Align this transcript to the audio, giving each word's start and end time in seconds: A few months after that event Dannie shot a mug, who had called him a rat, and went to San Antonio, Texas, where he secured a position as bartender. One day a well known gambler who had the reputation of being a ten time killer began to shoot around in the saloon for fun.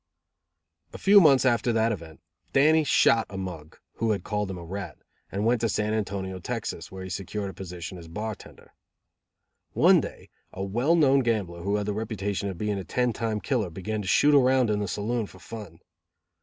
A 0.93 0.97
few 0.97 1.21
months 1.21 1.45
after 1.45 1.71
that 1.73 1.91
event 1.91 2.21
Dannie 2.53 2.83
shot 2.83 3.27
a 3.29 3.37
mug, 3.37 3.77
who 3.97 4.09
had 4.13 4.23
called 4.23 4.49
him 4.49 4.57
a 4.57 4.63
rat, 4.65 4.97
and 5.31 5.45
went 5.45 5.61
to 5.61 5.69
San 5.69 5.93
Antonio, 5.93 6.39
Texas, 6.39 6.91
where 6.91 7.03
he 7.03 7.09
secured 7.11 7.51
a 7.51 7.53
position 7.53 7.99
as 7.99 8.07
bartender. 8.07 8.73
One 9.73 10.01
day 10.01 10.31
a 10.53 10.63
well 10.63 10.95
known 10.95 11.19
gambler 11.19 11.61
who 11.61 11.75
had 11.75 11.85
the 11.85 11.93
reputation 11.93 12.49
of 12.49 12.57
being 12.57 12.79
a 12.79 12.83
ten 12.83 13.13
time 13.13 13.41
killer 13.41 13.69
began 13.69 14.01
to 14.01 14.07
shoot 14.07 14.33
around 14.33 14.71
in 14.71 14.79
the 14.79 14.87
saloon 14.87 15.27
for 15.27 15.37
fun. 15.37 15.81